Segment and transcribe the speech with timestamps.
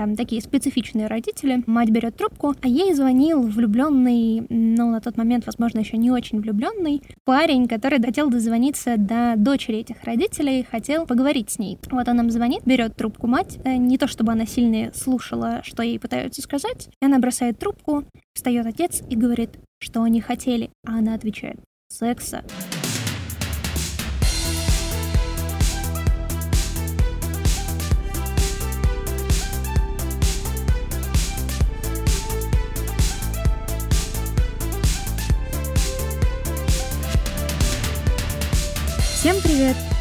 [0.00, 1.62] Там такие специфичные родители.
[1.66, 6.40] Мать берет трубку, а ей звонил влюбленный, ну, на тот момент, возможно, еще не очень
[6.40, 11.76] влюбленный парень, который хотел дозвониться до дочери этих родителей, хотел поговорить с ней.
[11.90, 15.82] Вот он нам звонит, берет трубку мать, э, не то чтобы она сильно слушала, что
[15.82, 18.04] ей пытаются сказать, она бросает трубку,
[18.34, 21.60] встает отец и говорит, что они хотели, а она отвечает,
[21.90, 22.42] секса.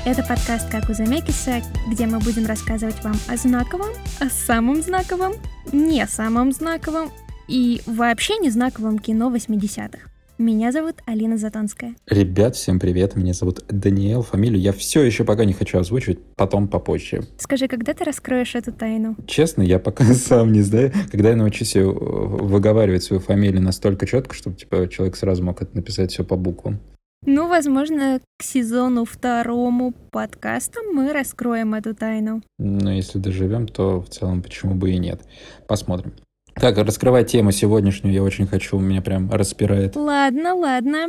[0.05, 3.89] Это подкаст «Как у Замекиса», где мы будем рассказывать вам о знаковом,
[4.21, 5.33] о самом знаковом,
[5.73, 7.09] не самом знаковом
[7.49, 9.99] и вообще не знаковом кино 80-х.
[10.37, 11.95] Меня зовут Алина Затонская.
[12.07, 16.69] Ребят, всем привет, меня зовут Даниэл, фамилию я все еще пока не хочу озвучивать, потом
[16.69, 17.25] попозже.
[17.37, 19.17] Скажи, когда ты раскроешь эту тайну?
[19.27, 24.55] Честно, я пока сам не знаю, когда я научусь выговаривать свою фамилию настолько четко, чтобы
[24.55, 26.79] типа человек сразу мог это написать все по буквам.
[27.25, 32.41] Ну, возможно, к сезону второму подкаста мы раскроем эту тайну.
[32.57, 35.21] Но если доживем, то в целом почему бы и нет.
[35.67, 36.13] Посмотрим.
[36.55, 39.95] Так, раскрывать тему сегодняшнюю я очень хочу, у меня прям распирает.
[39.95, 41.07] Ладно, ладно.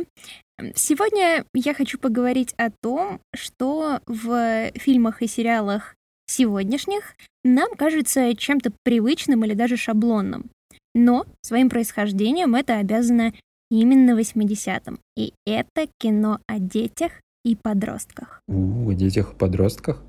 [0.75, 5.95] Сегодня я хочу поговорить о том, что в фильмах и сериалах
[6.27, 10.51] сегодняшних нам кажется чем-то привычным или даже шаблонным.
[10.93, 13.33] Но своим происхождением это обязано
[13.71, 14.99] именно 80-м.
[15.17, 18.41] И это кино о детях и подростках.
[18.47, 20.03] У, о детях и подростках?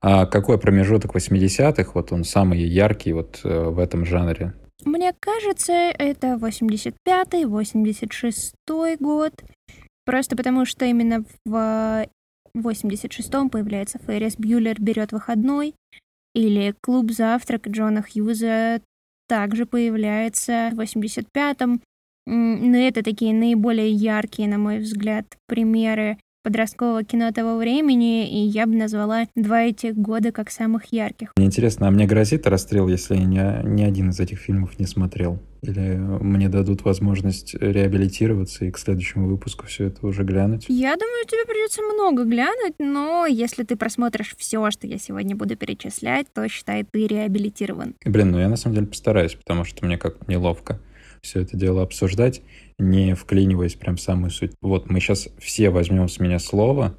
[0.00, 4.54] А какой промежуток 80-х, вот он самый яркий вот э, в этом жанре?
[4.84, 9.32] Мне кажется, это 85-й, 86-й год.
[10.04, 12.08] Просто потому, что именно в
[12.56, 15.74] 86-м появляется Феррис Бьюлер берет выходной,
[16.34, 18.80] или клуб «Завтрак» Джона Хьюза
[19.28, 21.82] также появляется в 85-м.
[22.26, 28.66] Но это такие наиболее яркие, на мой взгляд, примеры подросткового кино того времени, и я
[28.66, 31.32] бы назвала два этих года как самых ярких.
[31.36, 34.86] Мне интересно, а мне грозит расстрел, если я ни, ни один из этих фильмов не
[34.86, 35.38] смотрел?
[35.62, 40.66] Или мне дадут возможность реабилитироваться и к следующему выпуску все это уже глянуть?
[40.68, 45.56] Я думаю, тебе придется много глянуть, но если ты просмотришь все, что я сегодня буду
[45.56, 47.94] перечислять, то считай, ты реабилитирован.
[48.04, 50.80] Блин, ну я на самом деле постараюсь, потому что мне как неловко
[51.22, 52.42] все это дело обсуждать,
[52.78, 54.52] не вклиниваясь прям в самую суть.
[54.60, 56.96] Вот мы сейчас все возьмем с меня слово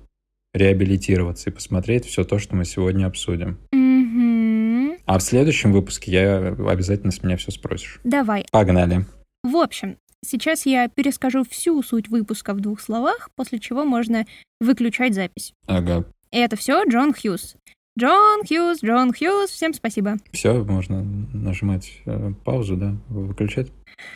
[0.53, 3.57] реабилитироваться и посмотреть все то, что мы сегодня обсудим.
[3.71, 5.01] Угу.
[5.05, 7.99] А в следующем выпуске я обязательно с меня все спросишь.
[8.03, 8.45] Давай.
[8.51, 9.05] Погнали.
[9.43, 14.25] В общем, сейчас я перескажу всю суть выпуска в двух словах, после чего можно
[14.61, 15.53] выключать запись.
[15.67, 16.05] Ага.
[16.31, 17.57] И это все Джон Хьюз.
[17.99, 20.17] Джон Хьюз, Джон Хьюз, всем спасибо.
[20.31, 23.71] Все, можно нажимать э, паузу, да, выключать.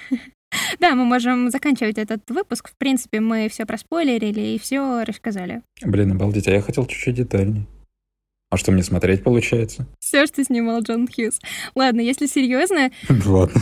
[0.80, 2.70] Да, мы можем заканчивать этот выпуск.
[2.70, 5.62] В принципе, мы все проспойлерили и все рассказали.
[5.84, 7.66] Блин, обалдеть, а я хотел чуть-чуть детальнее.
[8.50, 9.88] А что мне смотреть получается?
[10.00, 11.42] Все, что снимал Джон Хьюз.
[11.76, 12.92] Ладно, если серьезно,
[13.26, 13.62] Ладно.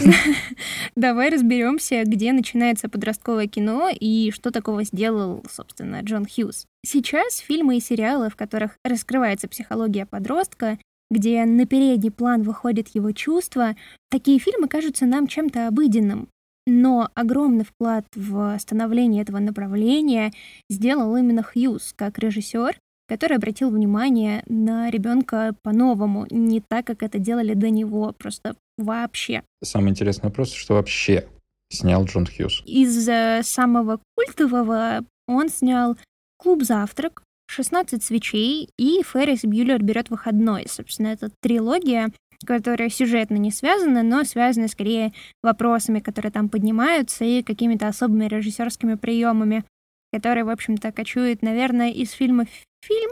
[0.95, 6.67] давай разберемся, где начинается подростковое кино и что такого сделал, собственно, Джон Хьюз.
[6.85, 10.77] Сейчас фильмы и сериалы, в которых раскрывается психология подростка,
[11.15, 13.75] где на передний план выходят его чувства,
[14.09, 16.27] такие фильмы кажутся нам чем-то обыденным.
[16.67, 20.33] Но огромный вклад в становление этого направления
[20.69, 22.77] сделал именно Хьюз как режиссер,
[23.07, 29.43] который обратил внимание на ребенка по-новому, не так, как это делали до него, просто вообще.
[29.63, 31.29] Самый интересный вопрос, что вообще
[31.69, 32.61] снял Джон Хьюз?
[32.65, 35.97] Из э, самого культового он снял
[36.37, 40.66] «Клуб завтрак», 16 свечей и Феррис Бьюлер берет выходной.
[40.67, 42.11] Собственно, это трилогия,
[42.45, 45.13] которая сюжетно не связана, но связана скорее
[45.44, 49.63] вопросами, которые там поднимаются, и какими-то особыми режиссерскими приемами,
[50.11, 53.11] которые, в общем-то, кочуют, наверное, из фильма в фильм.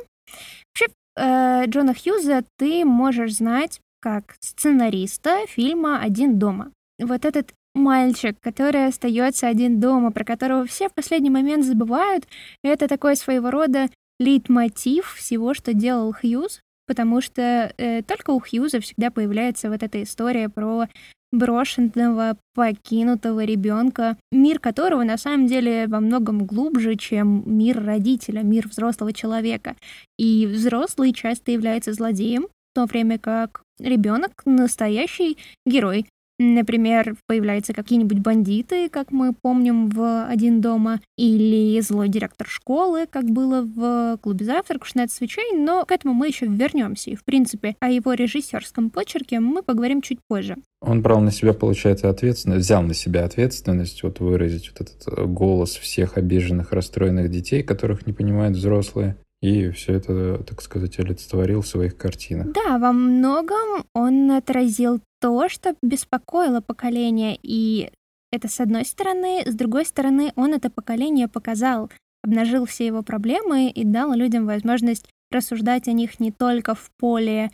[0.73, 6.71] Вообще, э, Джона Хьюза ты можешь знать как сценариста фильма «Один дома».
[6.99, 12.27] Вот этот мальчик, который остается один дома, про которого все в последний момент забывают,
[12.63, 13.89] это такой своего рода
[14.19, 20.03] лейтмотив всего, что делал Хьюз, потому что э, только у Хьюза всегда появляется вот эта
[20.03, 20.87] история про
[21.31, 28.67] брошенного, покинутого ребенка, мир которого на самом деле во многом глубже, чем мир родителя, мир
[28.67, 29.75] взрослого человека.
[30.17, 36.05] И взрослый часто является злодеем, в то время как ребенок настоящий герой,
[36.43, 43.23] Например, появляются какие-нибудь бандиты, как мы помним в «Один дома», или злой директор школы, как
[43.23, 47.11] было в «Клубе завтрак», «16 свечей», но к этому мы еще вернемся.
[47.11, 50.57] И, в принципе, о его режиссерском почерке мы поговорим чуть позже.
[50.81, 55.25] Он брал на себя, получается, ответственность, взял на себя ответственность вот выразить вот этот э,
[55.25, 59.15] голос всех обиженных, расстроенных детей, которых не понимают взрослые.
[59.43, 62.53] И все это, так сказать, олицетворил в своих картинах.
[62.53, 67.39] Да, во многом он отразил то, что беспокоило поколение.
[67.41, 67.89] И
[68.29, 69.43] это с одной стороны.
[69.45, 71.89] С другой стороны, он это поколение показал,
[72.25, 77.51] обнажил все его проблемы и дал людям возможность рассуждать о них не только в поле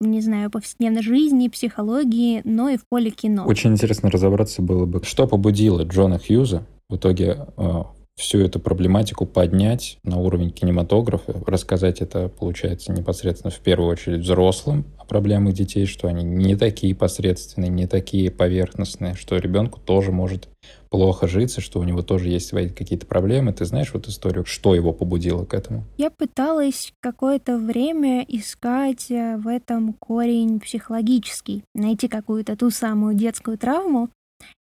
[0.00, 3.44] не знаю, повседневной жизни, психологии, но и в поле кино.
[3.46, 7.82] Очень интересно разобраться было бы, что побудило Джона Хьюза в итоге э,
[8.18, 14.84] всю эту проблематику поднять на уровень кинематографа, рассказать это, получается, непосредственно в первую очередь взрослым
[14.98, 20.48] о проблемах детей, что они не такие посредственные, не такие поверхностные, что ребенку тоже может
[20.90, 23.52] плохо житься, что у него тоже есть свои какие-то проблемы.
[23.52, 25.84] Ты знаешь вот историю, что его побудило к этому?
[25.96, 33.58] Я пыталась какое-то время искать э, в этом корень психологический, найти какую-то ту самую детскую
[33.58, 34.08] травму,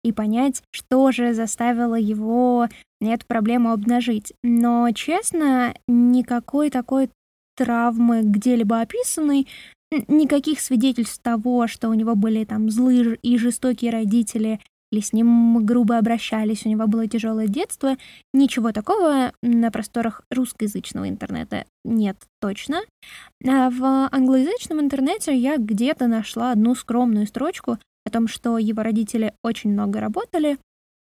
[0.03, 2.68] и понять, что же заставило его
[3.01, 4.33] эту проблему обнажить.
[4.44, 7.09] Но, честно, никакой такой
[7.56, 9.47] травмы где-либо описанной,
[10.07, 14.59] никаких свидетельств того, что у него были там злые и жестокие родители,
[14.91, 17.97] или с ним грубо обращались, у него было тяжелое детство.
[18.33, 22.81] Ничего такого на просторах русскоязычного интернета нет точно.
[23.45, 29.33] А в англоязычном интернете я где-то нашла одну скромную строчку о том, что его родители
[29.44, 30.57] очень много работали,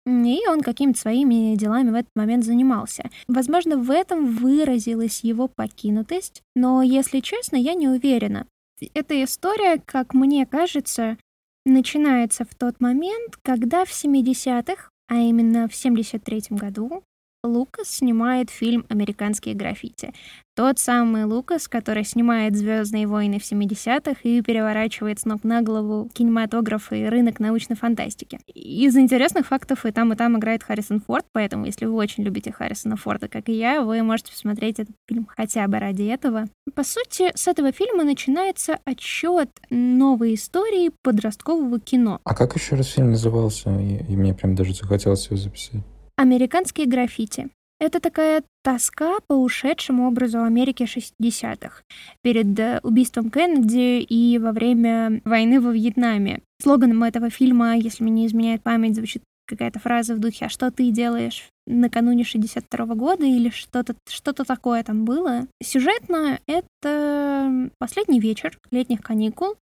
[0.05, 3.09] и он какими-то своими делами в этот момент занимался.
[3.27, 8.47] Возможно, в этом выразилась его покинутость, но, если честно, я не уверена.
[8.93, 11.17] Эта история, как мне кажется,
[11.65, 17.03] начинается в тот момент, когда в 70-х, а именно в 73 году,
[17.43, 20.13] Лукас снимает фильм «Американские граффити».
[20.55, 26.09] Тот самый Лукас, который снимает «Звездные войны» в 70-х и переворачивает с ног на голову
[26.11, 28.39] кинематограф и рынок научной фантастики.
[28.47, 32.51] Из интересных фактов и там, и там играет Харрисон Форд, поэтому если вы очень любите
[32.51, 36.45] Харрисона Форда, как и я, вы можете посмотреть этот фильм хотя бы ради этого.
[36.73, 42.19] По сути, с этого фильма начинается отчет новой истории подросткового кино.
[42.23, 43.69] А как еще раз фильм назывался?
[43.79, 45.83] И, и мне прям даже захотелось его записать.
[46.17, 47.49] Американские граффити.
[47.79, 51.83] Это такая тоска по ушедшему образу Америки 60-х
[52.23, 56.41] перед э, убийством Кеннеди и во время войны во Вьетнаме.
[56.59, 60.71] Слоганом этого фильма, если мне не изменяет память, звучит какая-то фраза в духе «А что
[60.71, 65.45] ты делаешь накануне 62 -го года?» или что-то что такое там было.
[65.61, 69.53] Сюжетно это последний вечер летних каникул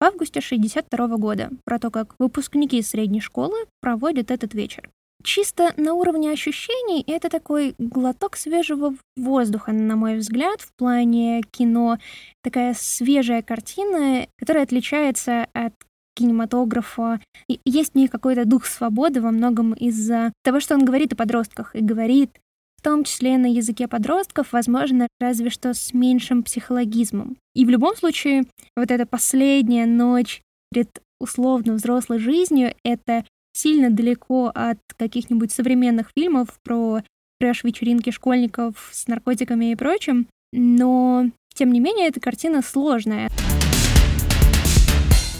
[0.00, 4.88] в августе 62 -го года, про то, как выпускники средней школы проводят этот вечер.
[5.26, 11.98] Чисто на уровне ощущений это такой глоток свежего воздуха, на мой взгляд, в плане кино.
[12.44, 15.74] Такая свежая картина, которая отличается от
[16.14, 17.20] кинематографа.
[17.48, 21.16] И есть в ней какой-то дух свободы во многом из-за того, что он говорит о
[21.16, 22.30] подростках и говорит
[22.78, 27.36] в том числе на языке подростков, возможно, разве что с меньшим психологизмом.
[27.52, 28.44] И в любом случае,
[28.76, 30.40] вот эта последняя ночь
[30.72, 33.24] перед условно взрослой жизнью— это
[33.56, 37.02] сильно далеко от каких-нибудь современных фильмов про
[37.40, 43.30] трэш-вечеринки школьников с наркотиками и прочим, но, тем не менее, эта картина сложная.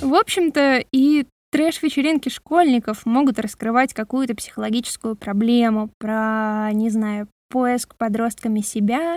[0.00, 8.60] В общем-то, и трэш-вечеринки школьников могут раскрывать какую-то психологическую проблему про, не знаю, поиск подростками
[8.60, 9.16] себя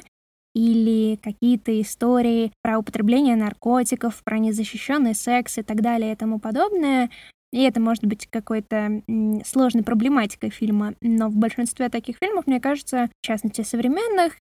[0.55, 7.09] или какие-то истории про употребление наркотиков, про незащищенный секс и так далее и тому подобное,
[7.51, 9.01] и это может быть какой-то
[9.45, 10.93] сложной проблематикой фильма.
[11.01, 14.33] Но в большинстве таких фильмов, мне кажется, в частности современных,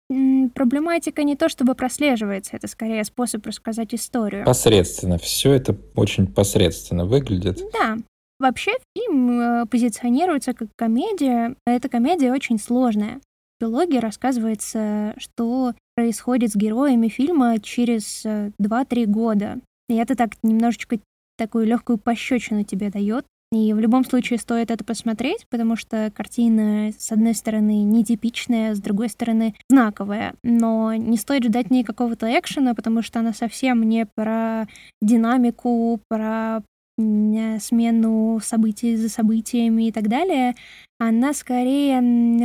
[0.54, 4.44] проблематика не то чтобы прослеживается, это скорее способ рассказать историю.
[4.44, 5.18] Посредственно.
[5.18, 7.62] Все это очень посредственно выглядит.
[7.72, 7.96] Да.
[8.38, 11.56] Вообще фильм э, позиционируется как комедия.
[11.66, 13.20] Эта комедия очень сложная.
[13.58, 19.58] В эпилоге рассказывается, что происходит с героями фильма через 2-3 э, года.
[19.88, 21.00] И это так немножечко
[21.38, 23.24] такую легкую пощечину тебе дает.
[23.50, 28.80] И в любом случае стоит это посмотреть, потому что картина, с одной стороны, нетипичная, с
[28.80, 30.34] другой стороны, знаковая.
[30.42, 34.66] Но не стоит ждать ней какого-то экшена, потому что она совсем не про
[35.00, 36.62] динамику, про
[36.98, 40.54] смену событий за событиями и так далее,
[41.00, 41.98] она скорее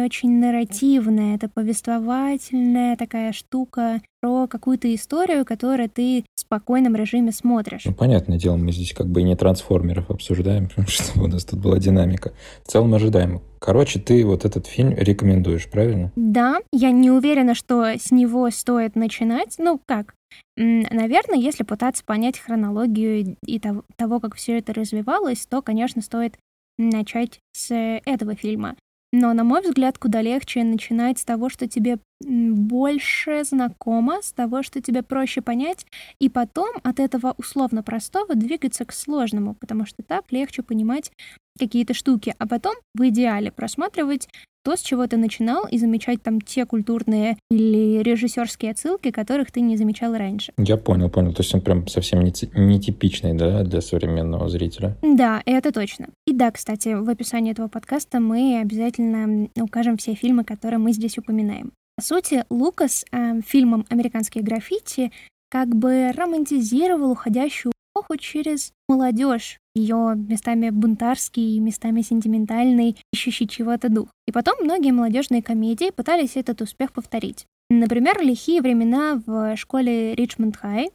[0.06, 7.86] очень нарративная, это повествовательная такая штука про какую-то историю, которую ты в спокойном режиме смотришь.
[7.86, 11.60] Ну, понятное дело, мы здесь как бы и не трансформеров обсуждаем, чтобы у нас тут
[11.60, 12.34] была динамика.
[12.64, 13.42] В целом ожидаемо.
[13.60, 16.12] Короче, ты вот этот фильм рекомендуешь, правильно?
[16.16, 19.56] Да, я не уверена, что с него стоит начинать.
[19.58, 20.14] Ну, как?
[20.56, 26.38] Наверное, если пытаться понять хронологию и того, как все это развивалось, то, конечно, стоит
[26.78, 28.76] начать с этого фильма.
[29.16, 34.64] Но, на мой взгляд, куда легче начинать с того, что тебе больше знакомо, с того,
[34.64, 35.86] что тебе проще понять,
[36.18, 41.12] и потом от этого условно простого двигаться к сложному, потому что так легче понимать
[41.60, 44.28] какие-то штуки, а потом в идеале просматривать
[44.64, 49.62] то, с чего ты начинал, и замечать там те культурные или режиссерские отсылки, которых ты
[49.62, 50.54] не замечал раньше.
[50.58, 51.34] Я понял, понял.
[51.34, 54.98] То есть он прям совсем нетипичный, да, для современного зрителя?
[55.02, 56.10] Да, это точно.
[56.26, 61.18] И да, кстати, в описании этого подкаста мы обязательно укажем все фильмы, которые мы здесь
[61.18, 61.72] упоминаем.
[61.96, 65.12] По сути, Лукас э, фильмом «Американские граффити»
[65.50, 74.10] как бы романтизировал уходящую эпоху через молодежь, ее местами бунтарский, местами сентиментальный, ищущий чего-то дух.
[74.28, 77.46] И потом многие молодежные комедии пытались этот успех повторить.
[77.70, 80.92] Например, «Лихие времена» в школе Ричмонд Хай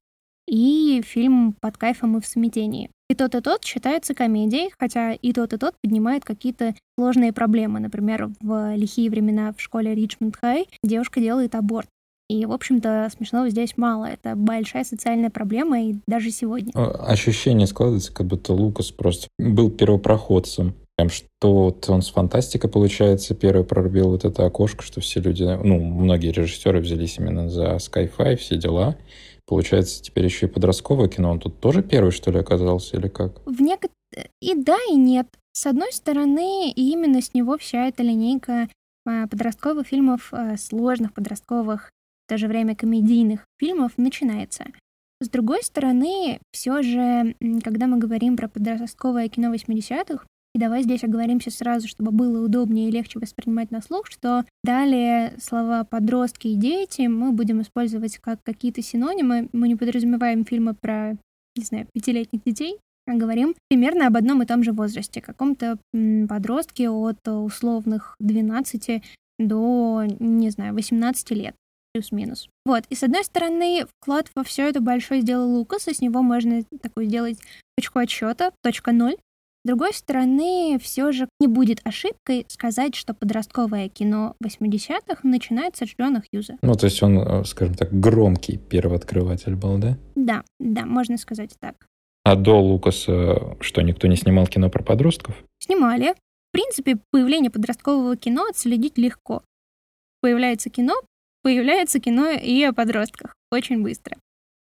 [0.47, 2.91] и фильм «Под кайфом и в смятении».
[3.11, 7.81] И тот, и тот считается комедией, хотя и тот, и тот поднимает какие-то сложные проблемы.
[7.81, 11.89] Например, в лихие времена в школе Ричмонд Хай девушка делает аборт.
[12.29, 14.05] И, в общем-то, смешного здесь мало.
[14.05, 16.73] Это большая социальная проблема, и даже сегодня.
[16.75, 20.75] Ощущение складывается, как будто Лукас просто был первопроходцем.
[20.97, 25.45] Прям что вот он с фантастикой, получается, первый прорубил вот это окошко, что все люди,
[25.45, 28.97] ну, многие режиссеры взялись именно за Sky-Fi, все дела.
[29.47, 31.31] Получается, теперь еще и подростковое кино.
[31.31, 33.41] Он тут тоже первый, что ли, оказался, или как?
[33.47, 33.91] В некот...
[34.41, 35.29] И да, и нет.
[35.53, 38.69] С одной стороны, именно с него вся эта линейка
[39.07, 41.91] а, подростковых фильмов, а, сложных подростковых,
[42.29, 44.67] то же время комедийных фильмов начинается.
[45.21, 51.05] С другой стороны, все же, когда мы говорим про подростковое кино 80-х, и давай здесь
[51.05, 56.55] оговоримся сразу, чтобы было удобнее и легче воспринимать на слух, что далее слова «подростки» и
[56.55, 59.49] «дети» мы будем использовать как какие-то синонимы.
[59.53, 61.17] Мы не подразумеваем фильмы про,
[61.57, 65.79] не знаю, пятилетних детей, а говорим примерно об одном и том же возрасте, каком-то
[66.29, 69.03] подростке от условных 12
[69.39, 71.55] до, не знаю, 18 лет
[71.93, 72.49] плюс-минус.
[72.65, 76.23] Вот, и с одной стороны, вклад во все это большой сделал Лукас, и с него
[76.23, 77.39] можно такой сделать
[77.77, 79.17] точку отсчета, точка ноль,
[79.65, 85.91] с другой стороны, все же не будет ошибкой сказать, что подростковое кино 80-х начинается с
[85.91, 86.59] Джона Хьюза.
[86.63, 89.99] Ну, то есть он, э, скажем так, громкий первооткрыватель был, да?
[90.15, 91.75] Да, да, можно сказать так.
[92.25, 95.35] А до Лукаса что, никто не снимал кино про подростков?
[95.59, 96.13] Снимали.
[96.13, 99.43] В принципе, появление подросткового кино отследить легко.
[100.21, 100.95] Появляется кино,
[101.43, 103.35] появляется кино и о подростках.
[103.51, 104.17] Очень быстро.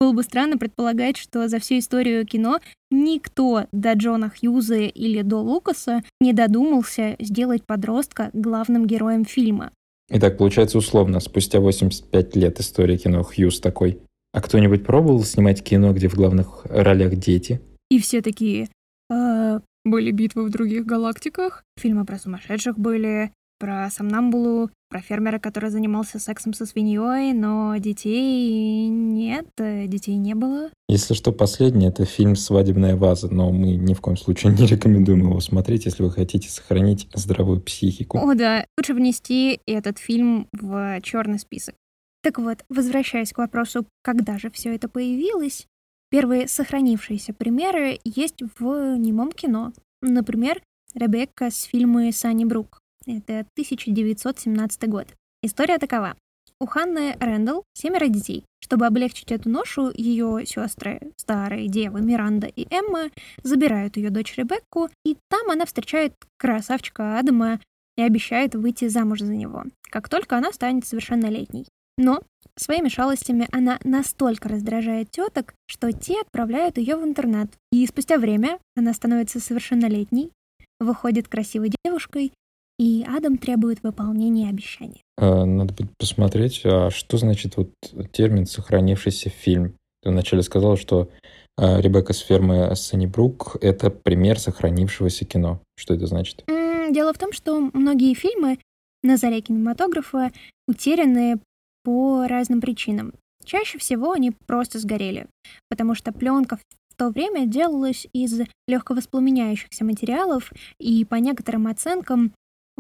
[0.01, 2.61] Было бы странно предполагать, что за всю историю кино
[2.91, 9.73] никто до Джона Хьюза или до Лукаса не додумался сделать подростка главным героем фильма.
[10.11, 13.99] Итак, получается условно, спустя 85 лет истории кино Хьюз такой.
[14.33, 17.61] А кто-нибудь пробовал снимать кино, где в главных ролях дети?
[17.91, 18.69] И все такие,
[19.11, 25.71] «А, были битвы в других галактиках, фильмы про сумасшедших были, про Самнамбулу, про фермера, который
[25.71, 30.71] занимался сексом со свиньей, но детей нет, детей не было.
[30.89, 35.21] Если что, последний— это фильм «Свадебная ваза», но мы ни в коем случае не рекомендуем
[35.21, 38.19] его смотреть, если вы хотите сохранить здоровую психику.
[38.19, 41.75] О, да, лучше внести этот фильм в черный список.
[42.23, 45.67] Так вот, возвращаясь к вопросу, когда же все это появилось,
[46.11, 49.73] первые сохранившиеся примеры есть в немом кино.
[50.03, 50.61] Например,
[50.95, 52.81] Ребекка с фильма «Санни Брук».
[53.09, 55.07] Это 1917 год.
[55.43, 56.15] История такова.
[56.61, 58.45] У Ханны Рэндалл семеро детей.
[58.63, 63.09] Чтобы облегчить эту ношу, ее сестры, старые девы Миранда и Эмма,
[63.43, 67.61] забирают ее дочь Ребекку, и там она встречает красавчика Адама
[67.97, 71.65] и обещает выйти замуж за него, как только она станет совершеннолетней.
[71.97, 72.21] Но
[72.57, 77.49] своими шалостями она настолько раздражает теток, что те отправляют ее в интернат.
[77.73, 80.31] И спустя время она становится совершеннолетней,
[80.79, 82.33] выходит красивой девушкой
[82.79, 85.01] и Адам требует выполнения обещания.
[85.17, 87.71] А, надо будет посмотреть, а что значит вот
[88.13, 89.75] термин «сохранившийся фильм».
[90.03, 91.11] Ты вначале сказал, что
[91.57, 95.61] а, Ребекка с фермы Саннибрук— это пример сохранившегося кино.
[95.77, 96.45] Что это значит?
[96.91, 98.59] Дело в том, что многие фильмы
[99.03, 100.33] на заре кинематографа
[100.67, 101.41] утеряны
[101.85, 103.13] по разным причинам.
[103.45, 105.27] Чаще всего они просто сгорели,
[105.69, 106.59] потому что пленка
[106.99, 112.33] то время делалось из легковоспламеняющихся материалов, и по некоторым оценкам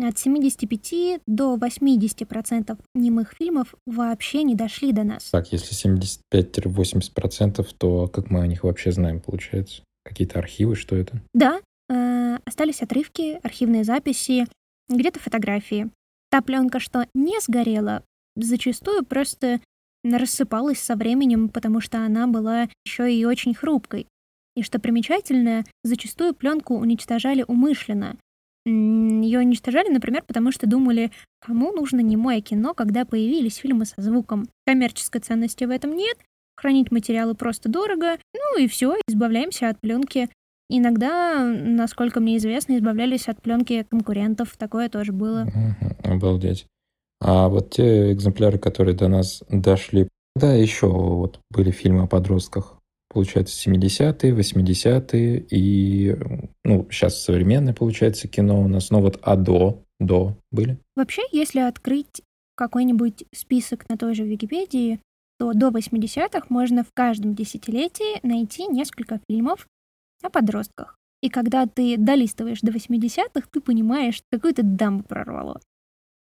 [0.07, 5.31] от 75 до 80% немых фильмов вообще не дошли до нас.
[5.31, 5.75] Так, если
[6.33, 9.83] 75-80%, то как мы о них вообще знаем, получается?
[10.05, 11.21] Какие-то архивы, что это?
[11.35, 14.47] Да, э, остались отрывки, архивные записи,
[14.89, 15.91] где-то фотографии.
[16.31, 18.03] Та пленка, что не сгорела,
[18.37, 19.61] зачастую просто
[20.05, 24.07] рассыпалась со временем, потому что она была еще и очень хрупкой.
[24.55, 28.17] И что примечательно, зачастую пленку уничтожали умышленно.
[28.65, 31.11] Ее уничтожали, например, потому что думали,
[31.41, 34.49] кому нужно немое кино, когда появились фильмы со звуком.
[34.67, 36.19] Коммерческой ценности в этом нет,
[36.57, 40.29] хранить материалы просто дорого, ну и все, избавляемся от пленки.
[40.71, 44.55] Иногда, насколько мне известно, избавлялись от пленки конкурентов.
[44.59, 45.47] Такое тоже было.
[46.05, 46.67] Обалдеть.
[47.21, 52.78] А вот те экземпляры, которые до нас дошли, да, еще вот были фильмы о подростках,
[53.09, 56.17] получается, 70-е, 80-е и,
[56.65, 60.79] ну, сейчас современное, получается, кино у нас, но вот а до, до были?
[60.97, 62.23] Вообще, если открыть
[62.57, 65.01] какой-нибудь список на той же Википедии,
[65.39, 69.67] то до 80-х можно в каждом десятилетии найти несколько фильмов
[70.23, 70.97] о подростках.
[71.23, 75.61] И когда ты долистываешь до 80-х, ты понимаешь, какую-то дамбу прорвало.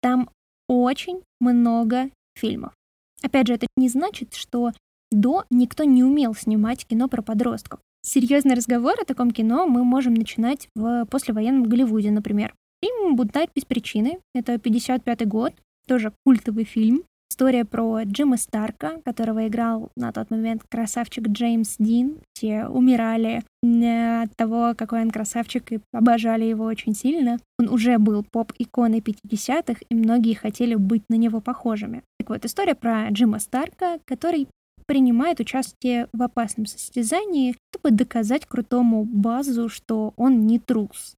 [0.02, 0.28] Там
[0.68, 2.74] очень много фильмов.
[3.22, 4.72] Опять же, это не значит, что
[5.14, 7.80] до никто не умел снимать кино про подростков.
[8.02, 12.54] Серьезный разговор о таком кино мы можем начинать в послевоенном Голливуде, например.
[12.82, 15.54] Фильм «Бунтарь без причины»— это 55 год,
[15.86, 17.04] тоже культовый фильм.
[17.30, 22.18] История про Джима Старка, которого играл на тот момент красавчик Джеймс Дин.
[22.34, 27.38] Все умирали э, от того, какой он красавчик, и обожали его очень сильно.
[27.58, 32.02] Он уже был поп-иконой 50-х, и многие хотели быть на него похожими.
[32.18, 34.46] Так вот, история про Джима Старка, который
[34.86, 41.14] принимает участие в опасном состязании, чтобы доказать крутому Базу, что он не трус.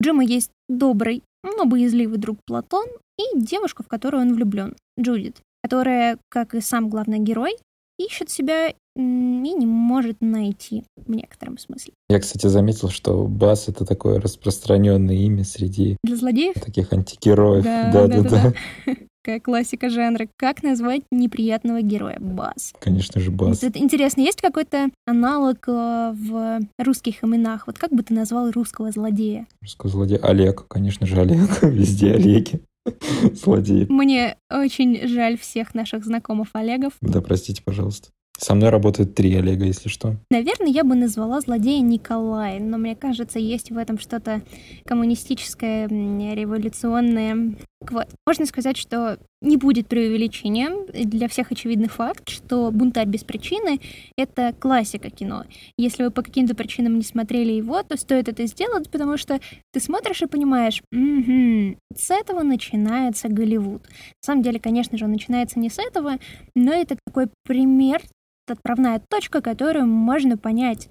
[0.00, 2.86] У Джима есть добрый, но боязливый друг Платон
[3.18, 7.56] и девушка, в которую он влюблен, Джудит которая, как и сам главный герой,
[7.98, 11.94] ищет себя и не может найти в некотором смысле.
[12.10, 16.54] Я, кстати, заметил, что Бас— это такое распространенное имя среди Для злодеев?
[16.54, 17.64] таких антигероев.
[17.64, 18.22] Да, да, да.
[18.22, 18.52] да,
[18.86, 18.92] да.
[19.24, 20.28] Какая классика жанра.
[20.36, 22.18] Как назвать неприятного героя?
[22.20, 22.74] Бас.
[22.78, 23.62] Конечно же, Бас.
[23.62, 27.66] Это интересно, есть какой-то аналог э, в русских именах?
[27.66, 29.46] Вот как бы ты назвал русского злодея?
[29.62, 30.18] Русского злодея?
[30.18, 31.40] Олег, конечно же, Олег.
[31.62, 32.60] Везде Олеги.
[33.32, 33.86] Злодеи.
[33.88, 36.92] Мне очень жаль всех наших знакомых Олегов.
[37.00, 38.10] Да, простите, пожалуйста.
[38.36, 40.16] Со мной работают три Олега, если что.
[40.28, 44.42] Наверное, я бы назвала злодея Николай, но мне кажется, есть в этом что-то
[44.84, 47.54] коммунистическое, революционное.
[47.92, 48.08] Вот.
[48.26, 53.80] Можно сказать, что не будет преувеличением для всех очевидный факт, что «Бунтарь без причины»—
[54.16, 55.44] это классика кино.
[55.76, 59.40] Если вы по каким-то причинам не смотрели его, то стоит это сделать, потому что
[59.72, 63.82] ты смотришь и понимаешь, угу, с этого начинается Голливуд.
[63.82, 66.18] На самом деле, конечно же, он начинается не с этого,
[66.54, 68.02] но это такой пример
[68.46, 70.88] отправная точка, которую можно понять,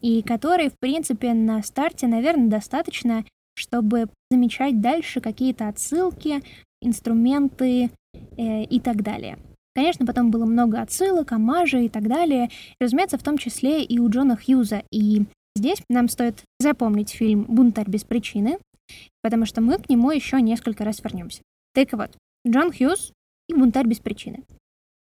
[0.00, 6.42] и которой, в принципе, на старте, наверное, достаточно, чтобы замечать дальше какие-то отсылки,
[6.82, 7.90] инструменты
[8.36, 9.38] э, и так далее.
[9.74, 14.08] Конечно, потом было много отсылок, омажей и так далее, разумеется, в том числе и у
[14.08, 14.82] Джона Хьюза.
[14.90, 15.24] И
[15.56, 18.58] здесь нам стоит запомнить фильм «Бунтарь без причины»,
[19.22, 21.42] потому что мы к нему еще несколько раз вернемся.
[21.74, 22.10] Так вот,
[22.46, 23.12] Джон Хьюз
[23.48, 24.44] и «Бунтарь без причины».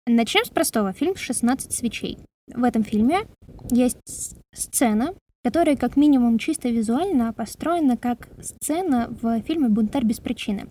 [0.06, 0.92] Начнем с простого.
[0.92, 2.18] Фильм «16 свечей».
[2.52, 3.20] В этом фильме
[3.70, 10.66] есть сцена, которая как минимум чисто визуально построена как сцена в фильме «Бунтарь без причины».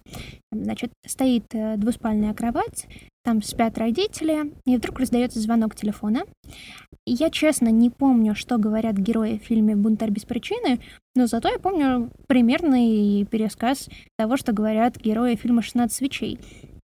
[0.52, 2.88] Значит, стоит э, двуспальная кровать,
[3.24, 6.22] там спят родители, и вдруг раздается звонок телефона.
[7.06, 10.80] Я, честно, не помню, что говорят герои в фильме «Бунтарь без причины»,
[11.16, 16.40] но зато я помню примерный пересказ того, что говорят герои фильма «16 свечей».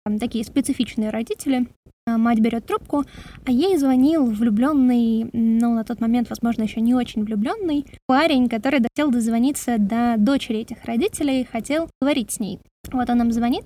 [0.04, 1.66] Там такие специфичные родители,
[2.06, 3.04] мать берет трубку,
[3.44, 8.80] а ей звонил влюбленный, ну, на тот момент, возможно, еще не очень влюбленный парень, который
[8.82, 12.60] хотел дозвониться до дочери этих родителей, хотел говорить с ней.
[12.92, 13.64] Вот он нам звонит,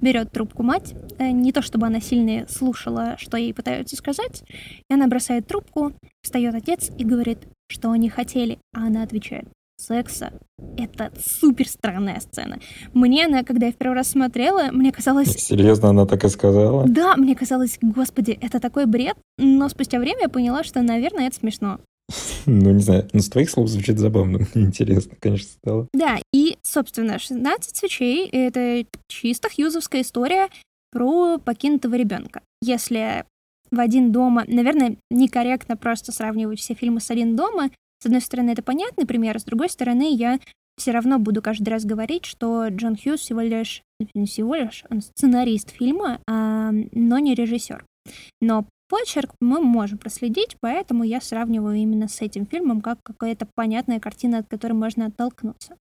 [0.00, 4.44] берет трубку мать, э, не то чтобы она сильно слушала, что ей пытаются сказать,
[4.88, 5.92] и она бросает трубку,
[6.22, 9.48] встает отец и говорит, что они хотели, а она отвечает,
[9.82, 10.32] секса.
[10.76, 12.58] Это супер странная сцена.
[12.92, 15.28] Мне она, когда я в первый раз смотрела, мне казалось...
[15.28, 16.86] Серьезно, она так и сказала?
[16.88, 19.16] Да, мне казалось, господи, это такой бред.
[19.38, 21.80] Но спустя время я поняла, что, наверное, это смешно.
[22.44, 24.38] Ну, не знаю, но с твоих слов звучит забавно.
[24.38, 25.88] Мне интересно, конечно, стало.
[25.94, 30.48] Да, и, собственно, 16 свечей— это чисто хьюзовская история
[30.90, 32.42] про покинутого ребенка.
[32.60, 33.24] Если
[33.72, 34.44] в один дома.
[34.46, 37.70] Наверное, некорректно просто сравнивать все фильмы с один дома,
[38.02, 40.40] С одной стороны, это понятный пример, с другой стороны, я
[40.76, 45.02] все равно буду каждый раз говорить, что Джон Хьюз всего лишь, не всего лишь, он
[45.02, 47.84] сценарист фильма, а, но не режиссер.
[48.40, 54.00] Но почерк мы можем проследить, поэтому я сравниваю именно с этим фильмом как какая-то понятная
[54.00, 55.76] картина, от которой можно оттолкнуться.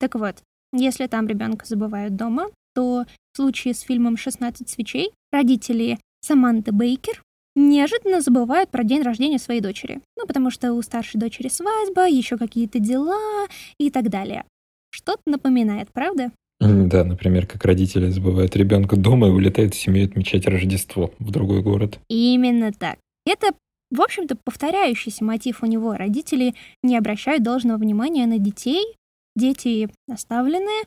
[0.00, 6.00] Так вот, если там ребенка забывают дома, то в случае с фильмом «16 свечей» родители
[6.20, 7.22] Саманты Бейкер
[7.54, 10.00] неожиданно забывают про день рождения своей дочери.
[10.16, 13.46] Ну, потому что у старшей дочери свадьба, еще какие-то дела
[13.78, 14.44] и так далее.
[14.90, 16.30] Что-то напоминает, правда?
[16.60, 21.62] Да, например, как родители забывают ребенка дома и улетают с семьей отмечать Рождество в другой
[21.62, 21.98] город.
[22.08, 22.98] Именно так.
[23.26, 23.48] Это,
[23.90, 25.94] в общем-то, повторяющийся мотив у него.
[25.94, 28.96] Родители не обращают должного внимания на детей,
[29.36, 30.84] дети оставлены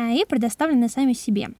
[0.00, 1.50] а и предоставлены сами себе.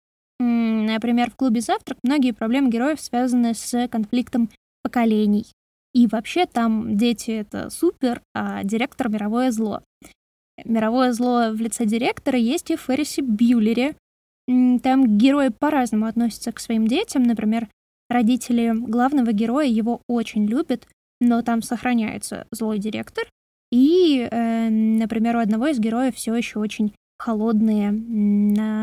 [0.42, 4.48] Например, в клубе «Завтрак» многие проблемы героев связаны с конфликтом
[4.83, 5.44] поколений.
[5.92, 9.83] И вообще там дети— это супер, а директор— мировое зло.
[10.64, 13.96] Мировое зло в лице директора есть и в Феррисе Бьюлере.
[14.46, 17.22] Там герои по-разному относятся к своим детям.
[17.22, 17.68] Например,
[18.09, 20.88] родители главного героя его очень любят,
[21.20, 23.24] но там сохраняется злой директор.
[23.70, 27.91] И, э, например, у одного из героев все еще очень холодные,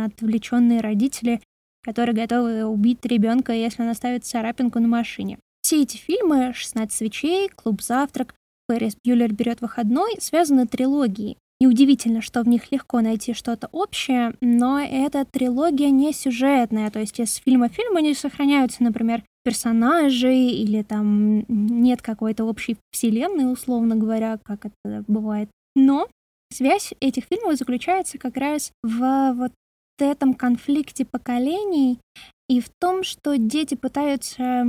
[0.05, 1.41] отвлеченные родители,
[1.83, 5.39] которые готовы убить ребенка, если он оставит царапинку на машине.
[5.61, 8.35] Все эти фильмы «16 свечей», «Клуб завтрак»,
[8.69, 11.37] «Феррис Бьюлер берет выходной» связаны трилогией.
[11.59, 17.19] Неудивительно, что в них легко найти что-то общее, но эта трилогия не сюжетная, то есть
[17.19, 23.95] из фильма в фильм они сохраняются, например, персонажи или там нет какой-то общей вселенной, условно
[23.95, 25.49] говоря, как это бывает.
[25.75, 26.07] Но
[26.51, 29.51] Связь этих фильмов заключается как раз в вот
[29.99, 31.99] этом конфликте поколений
[32.49, 34.65] и в том, что дети пытаются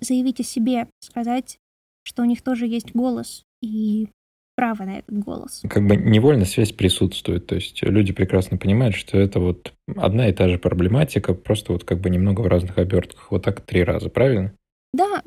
[0.00, 1.58] заявить о себе, сказать,
[2.02, 4.08] что у них тоже есть голос и
[4.56, 5.62] право на этот голос.
[5.68, 10.32] Как бы невольно связь присутствует, то есть люди прекрасно понимают, что это вот одна и
[10.32, 14.10] та же проблематика, просто вот как бы немного в разных обертках, вот так три раза,
[14.10, 14.52] правильно?
[14.92, 15.22] Да,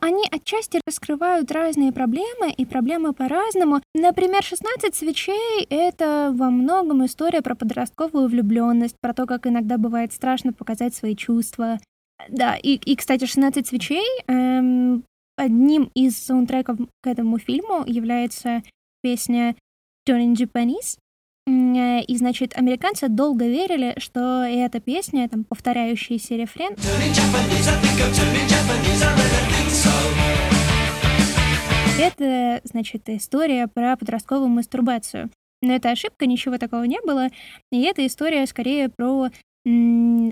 [0.00, 3.80] они отчасти раскрывают разные проблемы, и проблемы по-разному.
[3.94, 10.12] Например, «16 свечей»— это во многом история про подростковую влюбленность, про то, как иногда бывает
[10.12, 11.78] страшно показать свои чувства.
[12.28, 15.04] Да, и, и кстати, «16 свечей» эм,
[15.36, 18.62] одним из саундтреков к этому фильму является
[19.02, 19.54] песня
[20.08, 20.98] «Turning Japanese»,
[21.46, 26.74] и, значит, американцы долго верили, что эта песня, там, повторяющийся рефрен...
[32.00, 35.30] Это, значит, история про подростковую мастурбацию.
[35.62, 37.28] Но это ошибка, ничего такого не было.
[37.70, 39.28] И это история скорее про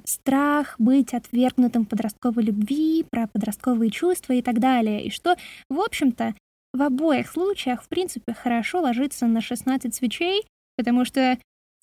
[0.07, 5.05] страх быть отвергнутым подростковой любви, про подростковые чувства и так далее.
[5.05, 5.37] И что,
[5.69, 6.35] в общем-то,
[6.73, 10.45] в обоих случаях, в принципе, хорошо ложится на 16 свечей,
[10.79, 11.37] потому что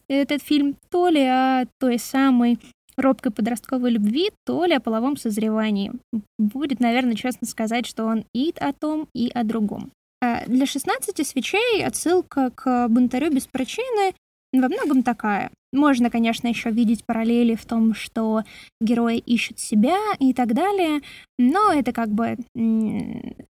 [0.07, 2.57] этот фильм то ли о той самой
[2.97, 5.91] робкой подростковой любви, то ли о половом созревании.
[6.39, 9.91] Будет, наверное, честно сказать, что он и о том, и о другом.
[10.21, 14.13] А для 16 свечей отсылка к бунтарю без причины
[14.53, 15.51] во многом такая.
[15.73, 18.43] Можно, конечно, еще видеть параллели в том, что
[18.79, 21.01] герои ищут себя и так далее,
[21.37, 22.37] но это как бы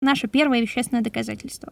[0.02, 1.72] наше первое вещественное доказательство.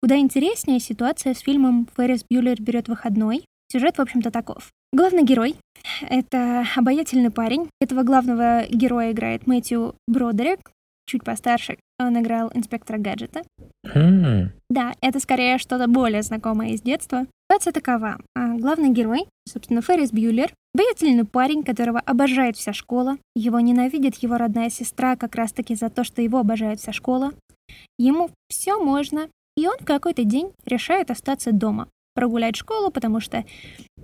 [0.00, 3.44] Куда интереснее ситуация с фильмом «Феррис Бьюлер берет выходной».
[3.70, 4.70] Сюжет, в общем-то, таков.
[4.92, 5.56] Главный герой—
[6.08, 7.68] это обаятельный парень.
[7.80, 10.70] Этого главного героя играет Мэтью Бродерик,
[11.08, 11.78] чуть постарше.
[11.98, 13.42] Он играл инспектора гаджета.
[13.84, 14.50] Mm.
[14.70, 17.26] Да, это скорее что-то более знакомое из детства.
[17.50, 18.18] Ситуация такова.
[18.36, 23.18] А главный герой, собственно, Феррис Бьюлер, обаятельный парень, которого обожает вся школа.
[23.34, 27.32] Его ненавидит его родная сестра как раз-таки за то, что его обожает вся школа.
[27.98, 29.28] Ему все можно,
[29.58, 33.44] и он какой-то день решает остаться дома, прогулять школу, потому что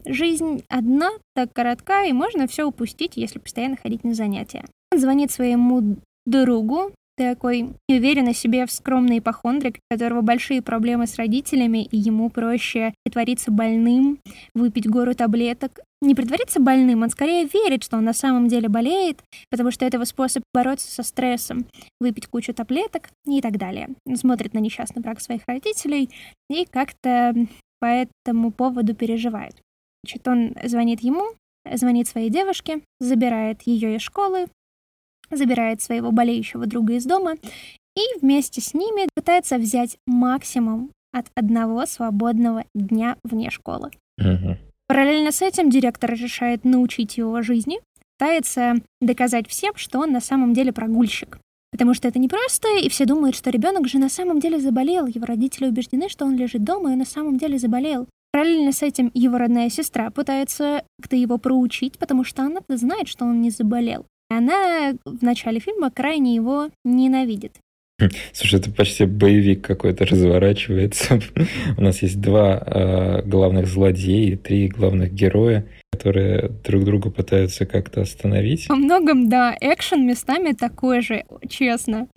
[0.05, 4.65] жизнь одна, так коротка, и можно все упустить, если постоянно ходить на занятия.
[4.93, 11.15] Он звонит своему другу, такой неуверенный себе в скромный ипохондрик, у которого большие проблемы с
[11.15, 14.19] родителями, и ему проще притвориться больным,
[14.55, 15.79] выпить гору таблеток.
[16.05, 19.97] Не притвориться больным, он скорее верит, что он на самом деле болеет, потому что это
[19.97, 21.65] его способ бороться со стрессом,
[21.99, 23.89] выпить кучу таблеток и так далее.
[24.05, 26.11] Он смотрит на несчастный брак своих родителей
[26.51, 27.35] и как-то
[27.81, 29.57] по этому поводу переживает.
[30.05, 31.25] Значит, он звонит ему,
[31.73, 34.49] звонит своей девушке, забирает ее из школы,
[35.31, 37.37] забирает своего болеющего друга из дома
[37.97, 43.91] и вместе с ними пытается взять максимум от одного свободного дня вне школы.
[44.19, 44.59] Угу.
[44.87, 47.81] Параллельно с этим директор решает научить его жизни,
[48.19, 51.39] пытается доказать всем, что он на самом деле прогульщик.
[51.73, 55.07] Потому что это непросто, и все думают, что ребенок же на самом деле заболел.
[55.07, 58.07] Его родители убеждены, что он лежит дома и на самом деле заболел.
[58.31, 63.25] Параллельно с этим его родная сестра пытается как-то его проучить, потому что она-то знает, что
[63.25, 64.07] он не заболел.
[64.29, 67.57] Она в начале фильма крайне его ненавидит.
[68.33, 71.21] Слушай, это почти боевик какой-то разворачивается.
[71.77, 77.67] У нас есть два э, главных злодея и три главных героя которые друг друга пытаются
[77.67, 78.69] как-то остановить.
[78.69, 82.09] Во многом, да, экшен местами такой же, честно.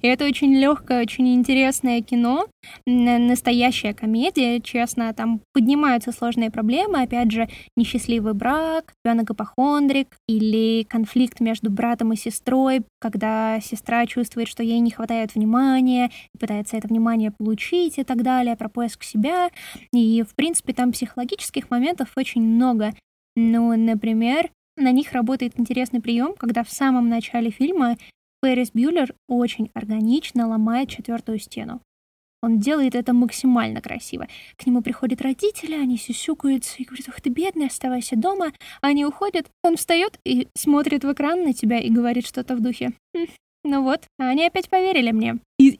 [0.00, 2.46] И это очень легкое, очень интересное кино,
[2.86, 5.12] настоящая комедия, честно.
[5.12, 12.16] Там поднимаются сложные проблемы, опять же, несчастливый брак, ребенок апохондрик или конфликт между братом и
[12.16, 18.22] сестрой, когда сестра чувствует, что ей не хватает внимания, пытается это внимание получить и так
[18.22, 19.50] далее, про поиск себя.
[19.92, 22.92] И, в принципе, там психологических моментов очень много.
[23.36, 27.96] Ну, например, на них работает интересный прием, когда в самом начале фильма
[28.42, 31.80] Феррис Бьюлер очень органично ломает четвертую стену.
[32.42, 34.28] Он делает это максимально красиво.
[34.56, 38.52] К нему приходят родители, они сюсюкаются и говорят, ах ты бедный, оставайся дома.
[38.80, 42.92] Они уходят, он встает и смотрит в экран на тебя и говорит что-то в духе.
[43.14, 43.26] «Хм,
[43.64, 45.38] ну вот, они опять поверили мне.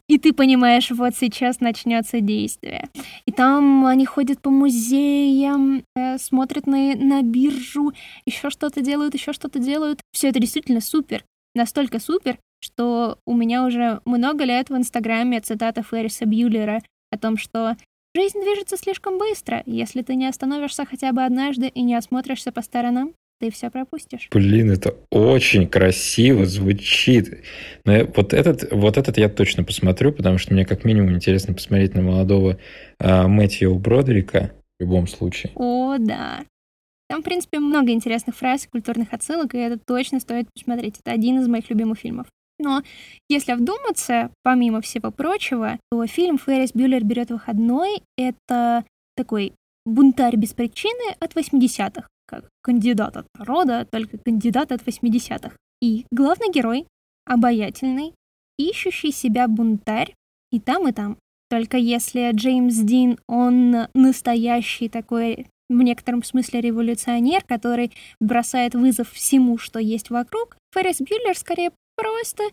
[0.09, 2.89] И, ты понимаешь, вот сейчас начнется действие.
[3.27, 7.93] И там они ходят по музеям, э, смотрят на, на биржу,
[8.25, 10.01] еще что-то делают, еще что-то делают.
[10.13, 11.25] Все это действительно супер.
[11.55, 17.37] Настолько супер, что у меня уже много лет в Инстаграме цитата Ферриса Бьюлера о том,
[17.37, 17.77] что
[18.17, 19.63] Жизнь движется слишком быстро.
[19.67, 24.29] Если ты не остановишься хотя бы однажды и не осмотришься по сторонам, ты все пропустишь.
[24.33, 27.45] Блин, это очень красиво звучит.
[27.85, 31.95] Но вот, этот, вот этот я точно посмотрю, потому что мне как минимум интересно посмотреть
[31.95, 32.59] на молодого
[32.99, 35.53] э, Мэтью Бродрика в любом случае.
[35.55, 36.45] О, да.
[37.09, 40.99] Там, в принципе, много интересных фраз, культурных отсылок, и это точно стоит посмотреть.
[41.01, 42.27] Это один из моих любимых фильмов.
[42.59, 42.83] Но
[43.29, 49.53] если вдуматься, помимо всего прочего, то фильм «Феррис Бюллер берет выходной»— это такой
[49.85, 55.57] бунтарь без причины от 80-х как кандидат от народа, только кандидат от 80-х.
[55.81, 56.87] И главный герой—
[57.27, 58.15] обаятельный,
[58.59, 60.15] ищущий себя бунтарь
[60.51, 61.19] и там, и там.
[61.49, 69.59] Только если Джеймс Дин, он настоящий такой в некотором смысле революционер, который бросает вызов всему,
[69.59, 72.45] что есть вокруг, Феррис Бьюллер скорее просто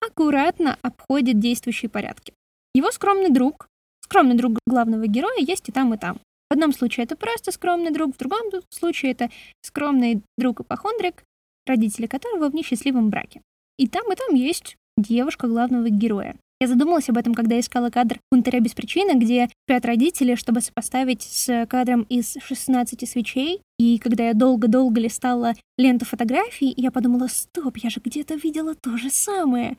[0.00, 2.32] аккуратно обходит действующие порядки.
[2.74, 3.68] Его скромный друг,
[4.00, 6.18] скромный друг главного героя есть и там, и там.
[6.48, 9.30] В одном случае это просто скромный друг, в другом случае это
[9.62, 11.24] скромный друг-апохондрик,
[11.66, 13.42] родители которого в несчастливом браке.
[13.78, 16.36] И там, и там есть девушка главного героя.
[16.58, 21.20] Я задумалась об этом, когда искала кадр «Бунтаря без причины», где спят родители, чтобы сопоставить
[21.20, 23.60] с кадром из «16 свечей».
[23.78, 28.96] И когда я долго-долго листала ленту фотографий, я подумала, стоп, я же где-то видела то
[28.96, 29.76] же самое.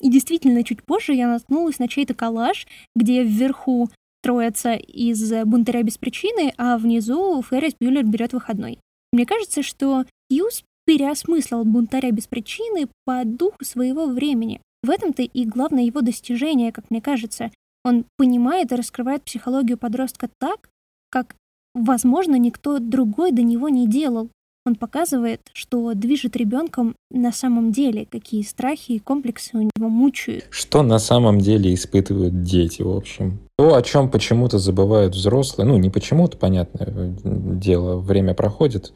[0.00, 3.90] И действительно, чуть позже я наткнулась на чей-то коллаж, где вверху
[4.24, 8.78] троица из «Бунтаря без причины», а внизу Феррис Бьюлер берет выходной.
[9.12, 14.62] Мне кажется, что Хьюз переосмыслил «Бунтаря без причины» по духу своего времени.
[14.82, 17.50] В этом-то и главное его достижение, как мне кажется.
[17.84, 20.70] Он понимает и раскрывает психологию подростка так,
[21.10, 21.36] как,
[21.74, 24.30] возможно, никто другой до него не делал.
[24.64, 30.46] Он показывает, что движет ребенком на самом деле, какие страхи и комплексы у него мучают.
[30.48, 33.38] Что на самом деле испытывают дети, в общем.
[33.56, 38.92] То, о чем почему-то забывают взрослые, ну, не почему-то, понятное дело, время проходит,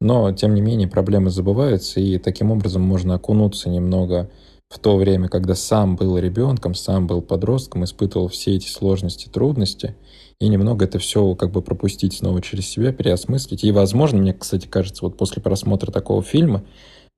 [0.00, 4.30] но, тем не менее, проблемы забываются, и таким образом можно окунуться немного
[4.70, 9.94] в то время, когда сам был ребенком, сам был подростком, испытывал все эти сложности, трудности–
[10.40, 13.64] и немного это все как бы пропустить снова через себя, переосмыслить.
[13.64, 16.64] И, возможно, мне, кстати, кажется, вот после просмотра такого фильма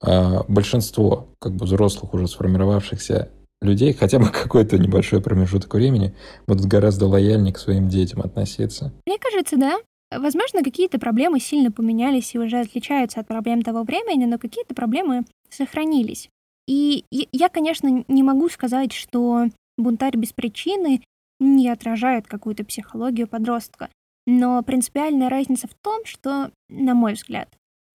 [0.03, 6.15] а, большинство как бы взрослых уже сформировавшихся людей, хотя бы какой-то небольшой промежуток времени,
[6.47, 8.93] будут гораздо лояльнее к своим детям относиться.
[9.07, 9.79] Мне кажется, да.
[10.11, 15.25] Возможно, какие-то проблемы сильно поменялись и уже отличаются от проблем того времени, но какие-то проблемы
[15.51, 16.29] сохранились.
[16.67, 19.47] И я, конечно, не могу сказать, что
[19.79, 21.03] бунтарь без причины
[21.39, 23.89] не отражает какую-то психологию подростка.
[24.27, 27.49] Но принципиальная разница в том, что, на мой взгляд,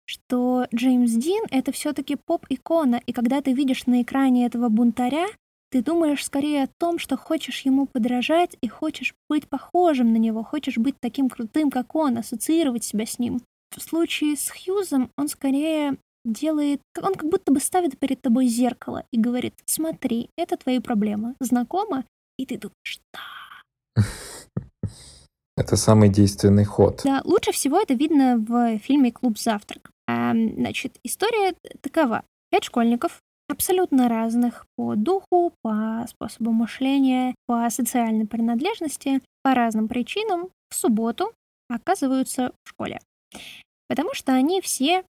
[0.05, 5.27] что Джеймс Дин— это все таки поп-икона, и когда ты видишь на экране этого бунтаря,
[5.69, 10.43] ты думаешь скорее о том, что хочешь ему подражать и хочешь быть похожим на него,
[10.43, 13.41] хочешь быть таким крутым, как он, ассоциировать себя с ним.
[13.75, 16.81] В случае с Хьюзом он скорее делает...
[17.01, 21.35] Он как будто бы ставит перед тобой зеркало и говорит, смотри, это твои проблемы.
[21.39, 22.05] Знакомо?
[22.37, 24.01] И ты думаешь, да.
[25.57, 27.01] Это самый действенный ход.
[27.05, 29.89] Да, лучше всего это видно в фильме «Клуб завтрак».
[30.05, 32.23] А, значит, история такова.
[32.51, 40.49] Пять школьников абсолютно разных по духу, по способу мышления, по социальной принадлежности, по разным причинам
[40.69, 41.31] в субботу
[41.69, 42.99] оказываются в школе.
[43.87, 45.03] Потому что они все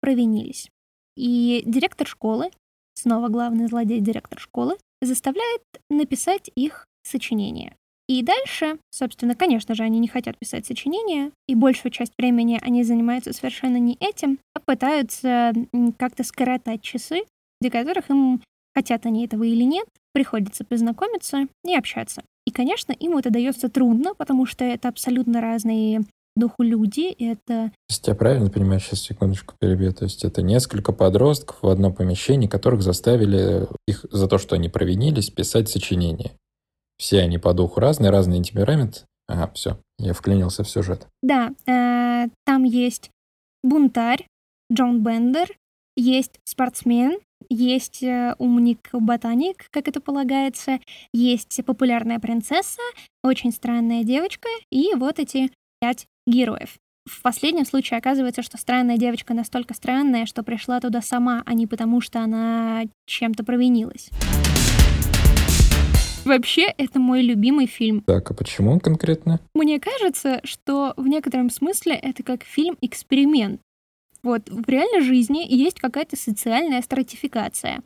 [0.00, 0.68] провинились.
[1.16, 2.50] И директор школы,
[2.94, 7.76] снова главный злодей директор школы, заставляет написать их сочинение.
[8.08, 12.82] И дальше, собственно, конечно же, они не хотят писать сочинения, и большую часть времени они
[12.82, 15.52] занимаются совершенно не этим, а пытаются
[15.98, 17.22] как-то скоротать часы,
[17.62, 18.42] для которых им,
[18.74, 22.22] хотят они этого или нет, приходится познакомиться и общаться.
[22.46, 26.02] И, конечно, им это дается трудно, потому что это абсолютно разные
[26.34, 27.44] духу люди, это...
[27.46, 31.94] То есть я правильно понимаю, сейчас секундочку перебью, то есть это несколько подростков в одном
[31.94, 36.32] помещении, которых заставили их за то, что они провинились, писать сочинение.
[36.96, 39.04] Все они по духу разные, разный темперамент.
[39.28, 41.06] Ага, все, я вклинился в сюжет.
[41.22, 43.10] Да, э, там есть
[43.62, 44.26] бунтарь
[44.72, 45.48] Джон Бендер,
[45.96, 47.18] есть спортсмен,
[47.52, 50.80] есть э, умник-ботаник, как это полагается,
[51.12, 52.80] есть популярная принцесса,
[53.22, 56.76] очень странная девочка, и вот эти пять героев.
[57.04, 61.66] В последнем случае оказывается, что странная девочка настолько странная, что пришла туда сама, а не
[61.66, 64.10] потому, что она чем-то провинилась.
[66.24, 68.00] Вообще, это мой любимый фильм.
[68.02, 69.40] Так, а почему конкретно?
[69.54, 73.60] Мне кажется, что в некотором смысле это как фильм-эксперимент.
[74.22, 77.82] Вот в реальной жизни есть какая-то социальная стратификация.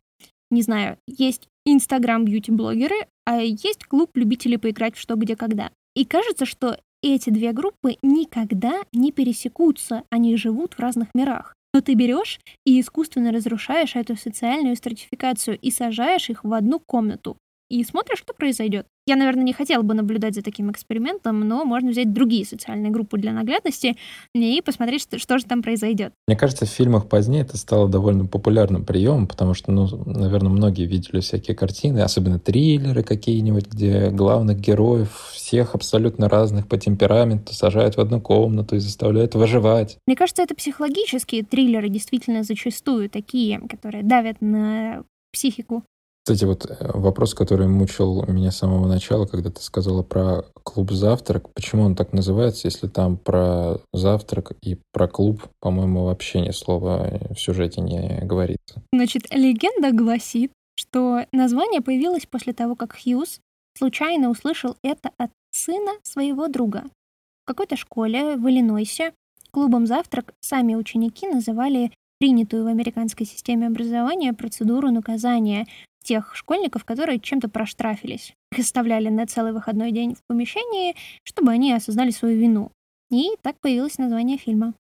[0.51, 5.71] Не знаю, есть Инстаграм-бьюти-блогеры, а есть клуб любителей поиграть в что, где, когда.
[5.95, 11.55] И кажется, что эти две группы никогда не пересекутся, они живут в разных мирах.
[11.75, 17.37] Но ты берешь и искусственно разрушаешь эту социальную стратификацию и сажаешь их в одну комнату
[17.69, 18.87] и смотришь, что произойдет.
[19.09, 23.19] Я, наверное, не хотела бы наблюдать за таким экспериментом, но можно взять другие социальные группы
[23.19, 23.97] для наглядности
[24.35, 26.13] и посмотреть, что, что же там произойдет.
[26.27, 30.87] Мне кажется, в фильмах позднее это стало довольно популярным приемом, потому что, ну, наверное, многие
[30.87, 37.97] видели всякие картины, особенно триллеры какие-нибудь, где главных героев всех абсолютно разных по темпераменту сажают
[37.97, 39.99] в одну комнату и заставляют выживать.
[40.09, 45.85] Мне кажется, это психологические триллеры действительно зачастую такие, которые давят на психику
[46.27, 50.91] кстати, вот э, вопрос, который мучил меня с самого начала, когда ты сказала про клуб
[50.91, 51.55] «Завтрак».
[51.55, 57.21] Почему он так называется, если там про завтрак и про клуб, по-моему, вообще ни слова
[57.31, 58.83] в сюжете не говорится?
[58.93, 63.39] Значит, легенда гласит, что название появилось после того, как Хьюз
[63.79, 66.83] случайно услышал это от сына своего друга.
[67.45, 69.13] В какой-то школе в Иллинойсе
[69.53, 75.69] клубом «Завтрак» сами ученики называли принятую в американской системе образования процедуру наказания
[76.07, 78.35] тех школьников, которые чем-то проштрафились.
[78.53, 82.71] Их оставляли на целый выходной день в помещении, чтобы они осознали свою вину.
[83.11, 84.75] И так появилось название фильма.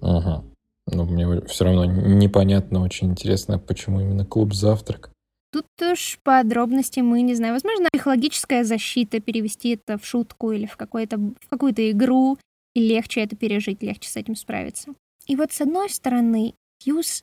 [0.00, 0.44] Ага.
[0.86, 5.10] Ну, мне все равно непонятно, очень интересно, почему именно клуб «Завтрак».
[5.52, 7.54] Тут уж подробности мы не знаем.
[7.54, 12.38] Возможно, психологическая защита, перевести это в шутку или в, какую-то, в какую-то игру,
[12.74, 14.94] и легче это пережить, легче с этим справиться.
[15.26, 17.22] И вот с одной стороны, Хьюз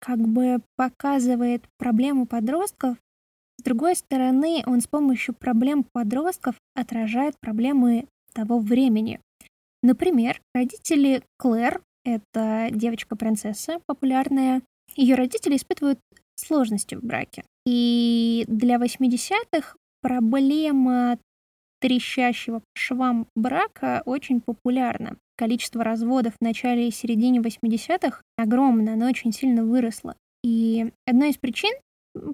[0.00, 2.96] как бы показывает проблему подростков,
[3.60, 9.20] с другой стороны, он с помощью проблем подростков отражает проблемы того времени.
[9.82, 14.62] Например, родители Клэр, это девочка-принцесса популярная,
[14.94, 15.98] ее родители испытывают
[16.36, 17.44] сложности в браке.
[17.66, 21.18] И для 80-х проблема
[21.80, 25.16] трещащего по швам брака очень популярна.
[25.36, 30.16] Количество разводов в начале и середине 80-х огромное, оно очень сильно выросло.
[30.44, 31.72] И одной из причин,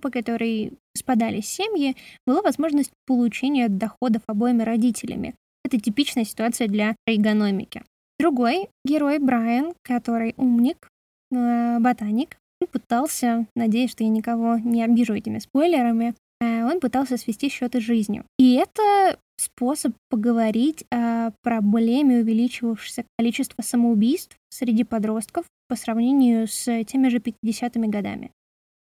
[0.01, 5.35] по которой спадались семьи, была возможность получения доходов обоими родителями.
[5.65, 7.83] Это типичная ситуация для экономики.
[8.19, 10.89] Другой герой Брайан, который умник,
[11.33, 12.37] э, ботаник,
[12.71, 17.85] пытался, надеюсь, что я никого не обижу этими спойлерами, э, он пытался свести счеты с
[17.85, 18.25] жизнью.
[18.39, 27.09] И это способ поговорить о проблеме увеличивавшегося количества самоубийств среди подростков по сравнению с теми
[27.09, 28.31] же 50-ми годами.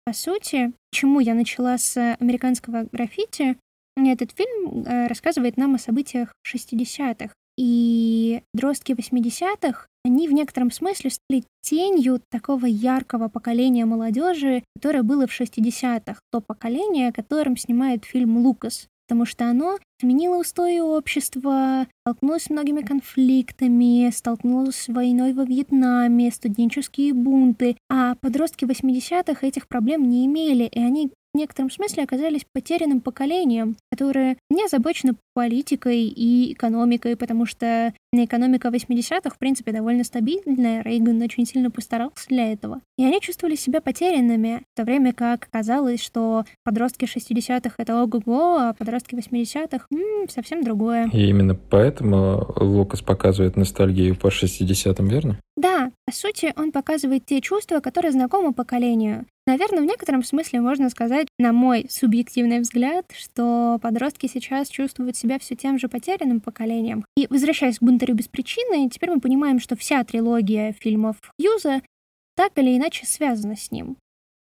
[0.05, 3.57] По сути, чему я начала с американского граффити,
[3.95, 7.33] этот фильм э, рассказывает нам о событиях 60-х.
[7.57, 15.27] И дростки 80-х, они в некотором смысле стали тенью такого яркого поколения молодежи, которое было
[15.27, 16.19] в 60-х.
[16.31, 22.49] То поколение, о котором снимает фильм «Лукас» потому что оно сменило устои общества, столкнулось с
[22.51, 30.27] многими конфликтами, столкнулось с войной во Вьетнаме, студенческие бунты, а подростки 80-х этих проблем не
[30.27, 37.15] имели, и они в некотором смысле оказались потерянным поколением, которое не озабочено политикой и экономикой,
[37.15, 42.81] потому что экономика 80-х, в принципе, довольно стабильная, Рейган очень сильно постарался для этого.
[42.97, 48.57] И они чувствовали себя потерянными, в то время как казалось, что подростки 60-х— это ого-го,
[48.57, 49.85] а подростки 80-х—
[50.29, 51.09] совсем другое.
[51.13, 55.39] И именно поэтому Лукас показывает ностальгию по 60-м, верно?
[55.55, 59.25] Да, по сути, он показывает те чувства, которые знакомы поколению.
[59.49, 65.39] Наверное, в некотором смысле можно сказать, на мой субъективный взгляд, что подростки сейчас чувствуют себя
[65.39, 67.03] все тем же потерянным поколением.
[67.17, 71.81] И возвращаясь к «Бунтарю без причины», теперь мы понимаем, что вся трилогия фильмов Хьюза
[72.35, 73.97] так или иначе связана с ним.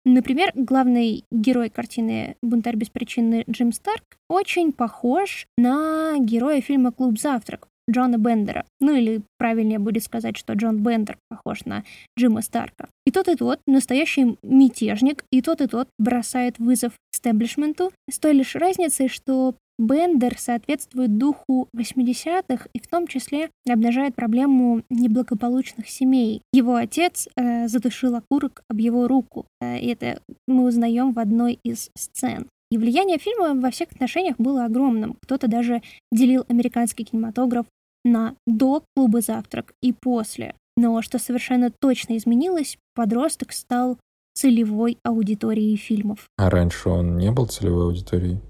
[0.04, 7.20] Например, главный герой картины «Бунтарь без причины» Джим Старк очень похож на героя фильма «Клуб
[7.20, 8.64] завтрак», Джона Бендера.
[8.80, 11.84] Ну или правильнее будет сказать, что Джон Бендер похож на
[12.18, 12.88] Джима Старка.
[13.06, 18.32] И тот, и тот настоящий мятежник, и тот, и тот бросает вызов стеблишменту, с той
[18.32, 26.40] лишь разницей, что Бендер соответствует духу 80-х и в том числе обнажает проблему неблагополучных семей.
[26.52, 29.44] Его отец э, затушил окурок об его руку.
[29.60, 32.48] Э, это мы узнаем в одной из сцен.
[32.70, 35.16] И влияние фильма во всех отношениях было огромным.
[35.22, 37.66] Кто-то даже делил американский кинематограф
[38.06, 40.54] на до клуба «Завтрак» и после.
[40.76, 43.98] Но что совершенно точно изменилось, подросток стал
[44.34, 46.28] целевой аудиторией фильмов.
[46.36, 48.40] А раньше он не был целевой аудиторией?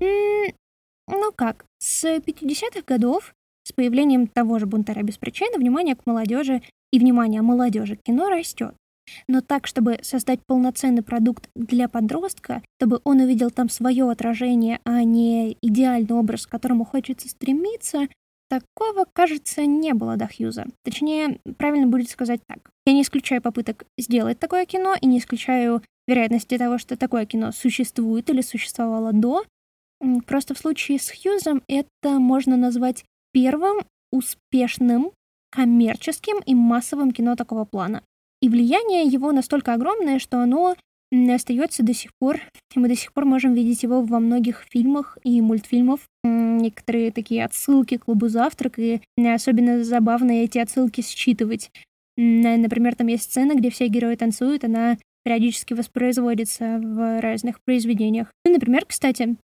[1.09, 3.32] Ну как, с 50-х годов,
[3.64, 8.28] с появлением того же «Бунтаря без причины», внимание к молодежи и внимание молодежи к кино
[8.28, 8.74] растет.
[9.28, 15.04] Но так, чтобы создать полноценный продукт для подростка, чтобы он увидел там свое отражение, а
[15.04, 18.09] не идеальный образ, к которому хочется стремиться,
[18.49, 20.66] Такого, кажется, не было до Хьюза.
[20.84, 22.70] Точнее, правильно будет сказать так.
[22.84, 27.51] Я не исключаю попыток сделать такое кино и не исключаю вероятности того, что такое кино
[27.51, 29.44] существует или существовало до.
[30.26, 33.78] Просто в случае с Хьюзом это можно назвать первым
[34.12, 35.11] успешным
[35.51, 38.03] коммерческим и массовым кино такого плана.
[38.40, 40.76] И влияние его настолько огромное, что оно
[41.12, 42.40] остается до сих пор.
[42.74, 46.00] Мы до сих пор можем видеть его во многих фильмах и мультфильмах.
[46.24, 51.70] Некоторые такие отсылки к клубу завтрак, и особенно забавно эти отсылки считывать.
[52.16, 58.30] Например, там есть сцена, где все герои танцуют, она периодически воспроизводится в разных произведениях.
[58.44, 59.36] Ну, например, кстати,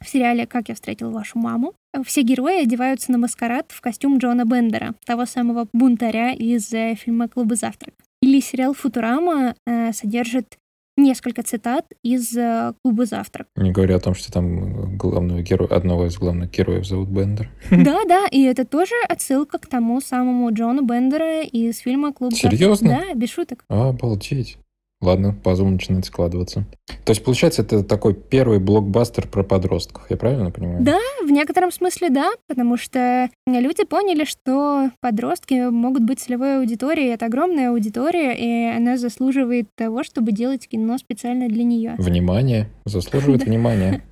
[0.00, 4.44] в сериале «Как я встретил вашу маму» все герои одеваются на маскарад в костюм Джона
[4.44, 7.94] Бендера, того самого бунтаря из э, фильма «Клубы завтрак».
[8.22, 10.56] Или сериал «Футурама» э, содержит
[10.98, 13.48] несколько цитат из э, клуба «Завтрак».
[13.56, 17.50] Не говоря о том, что там главного героя, одного из главных героев зовут Бендер.
[17.70, 22.88] Да, да, и это тоже отсылка к тому самому Джону Бендера из фильма «Клуб Серьезно?
[22.88, 23.08] Завтрак».
[23.08, 23.64] Да, без шуток.
[23.68, 24.58] Обалдеть.
[25.00, 26.64] Ладно, пазл начинает складываться.
[27.04, 30.82] То есть, получается, это такой первый блокбастер про подростков, я правильно понимаю?
[30.82, 37.14] Да, в некотором смысле да, потому что люди поняли, что подростки могут быть целевой аудиторией,
[37.14, 41.94] это огромная аудитория, и она заслуживает того, чтобы делать кино специально для нее.
[41.98, 44.02] Внимание, заслуживает внимания.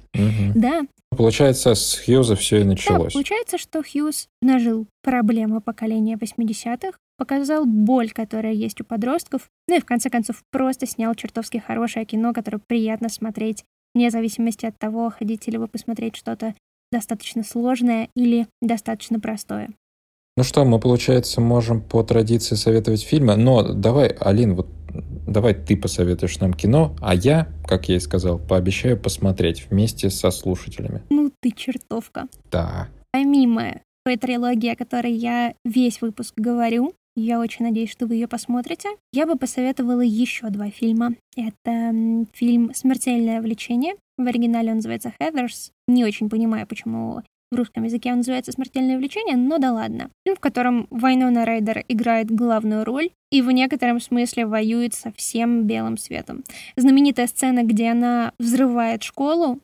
[0.54, 0.82] Да.
[1.10, 3.12] Получается, с Хьюза все и началось.
[3.12, 9.76] Да, получается, что Хьюз нажил проблемы поколения 80-х, показал боль, которая есть у подростков, ну
[9.76, 13.64] и в конце концов просто снял чертовски хорошее кино, которое приятно смотреть,
[13.94, 16.54] вне зависимости от того, хотите ли вы посмотреть что-то
[16.92, 19.70] достаточно сложное или достаточно простое.
[20.36, 24.68] Ну что, мы, получается, можем по традиции советовать фильмы, но давай, Алин, вот
[25.26, 30.30] давай ты посоветуешь нам кино, а я, как я и сказал, пообещаю посмотреть вместе со
[30.30, 31.02] слушателями.
[31.10, 32.28] Ну ты чертовка.
[32.50, 32.88] Да.
[33.12, 38.28] Помимо той трилогии, о которой я весь выпуск говорю, я очень надеюсь, что вы ее
[38.28, 38.90] посмотрите.
[39.12, 41.14] Я бы посоветовала еще два фильма.
[41.36, 43.94] Это фильм «Смертельное влечение».
[44.18, 45.70] В оригинале он называется «Heathers».
[45.88, 50.10] Не очень понимаю, почему в русском языке он называется «Смертельное влечение», но да ладно.
[50.24, 55.64] Фильм, в котором Вайнона Райдер играет главную роль и в некотором смысле воюет со всем
[55.64, 56.44] белым светом.
[56.76, 59.60] Знаменитая сцена, где она взрывает школу,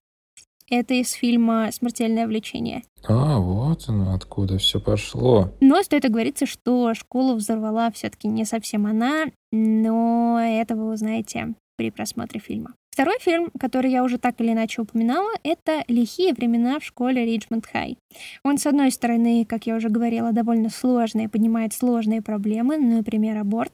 [0.72, 2.82] это из фильма «Смертельное влечение».
[3.06, 5.52] А, вот оно откуда все пошло.
[5.60, 11.90] Но стоит оговориться, что школу взорвала все-таки не совсем она, но это вы узнаете при
[11.90, 12.74] просмотре фильма.
[12.90, 17.66] Второй фильм, который я уже так или иначе упоминала, это «Лихие времена в школе Риджмонд
[17.66, 17.96] Хай».
[18.44, 23.72] Он, с одной стороны, как я уже говорила, довольно сложный, поднимает сложные проблемы, например, аборт,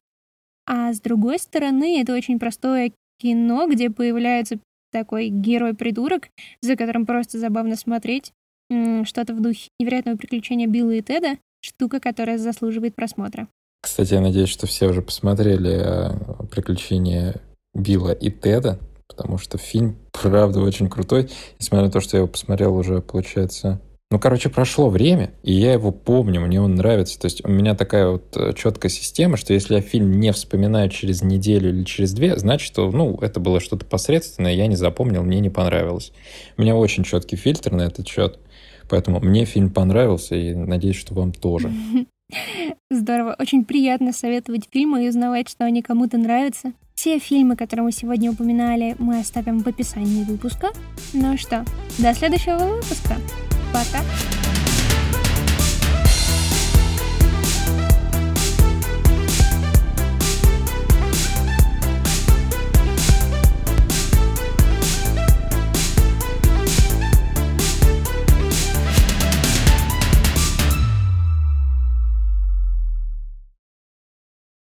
[0.66, 4.58] а с другой стороны, это очень простое кино, где появляются
[4.90, 6.28] такой герой-придурок,
[6.60, 8.32] за которым просто забавно смотреть.
[9.04, 11.38] Что-то в духе невероятного приключения Билла и Теда.
[11.60, 13.48] Штука, которая заслуживает просмотра.
[13.80, 17.36] Кстати, я надеюсь, что все уже посмотрели э, приключения
[17.74, 18.78] Билла и Теда.
[19.08, 21.30] потому что фильм, правда, очень крутой.
[21.58, 23.80] Несмотря на то, что я его посмотрел уже, получается,
[24.10, 27.20] ну, короче, прошло время, и я его помню, мне он нравится.
[27.20, 30.88] То есть у меня такая вот э, четкая система, что если я фильм не вспоминаю
[30.88, 35.22] через неделю или через две, значит, что, ну, это было что-то посредственное, я не запомнил,
[35.22, 36.12] мне не понравилось.
[36.56, 38.38] У меня очень четкий фильтр на этот счет,
[38.88, 41.70] поэтому мне фильм понравился, и надеюсь, что вам тоже.
[42.90, 43.36] Здорово.
[43.38, 46.72] Очень приятно советовать фильмы и узнавать, что они кому-то нравятся.
[46.94, 50.68] Все фильмы, которые мы сегодня упоминали, мы оставим в описании выпуска.
[51.12, 51.64] Ну что,
[51.98, 53.16] до следующего выпуска.
[53.72, 54.37] Пока!